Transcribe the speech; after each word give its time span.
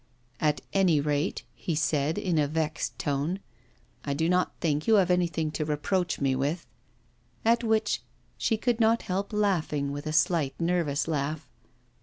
'At 0.39 0.61
any 0.73 0.99
rate,' 0.99 1.43
he 1.53 1.75
said, 1.75 2.17
in 2.17 2.39
a 2.39 2.47
vexed 2.47 2.97
tone, 2.97 3.39
'I 4.03 4.15
do 4.15 4.29
not 4.29 4.51
think 4.59 4.87
you 4.87 4.95
have 4.95 5.11
anything 5.11 5.51
to 5.51 5.63
reproach 5.63 6.19
me 6.19 6.35
with.' 6.35 6.65
At 7.45 7.63
which 7.63 8.01
she 8.35 8.57
could 8.57 8.79
not 8.79 9.03
help 9.03 9.31
laughing, 9.31 9.91
with 9.91 10.07
a 10.07 10.11
slight, 10.13 10.59
nervous 10.59 11.07
laugh. 11.07 11.47